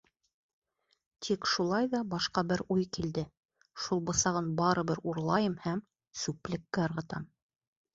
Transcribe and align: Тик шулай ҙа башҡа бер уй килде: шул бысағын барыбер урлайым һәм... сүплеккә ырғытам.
Тик 1.27 1.45
шулай 1.51 1.91
ҙа 1.91 2.01
башҡа 2.15 2.45
бер 2.53 2.65
уй 2.77 2.87
килде: 2.99 3.27
шул 3.85 4.05
бысағын 4.11 4.51
барыбер 4.65 5.07
урлайым 5.13 5.63
һәм... 5.69 5.89
сүплеккә 6.27 6.93
ырғытам. 6.93 7.35